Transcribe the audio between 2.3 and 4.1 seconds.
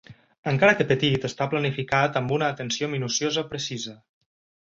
una atenció minuciosa precisa.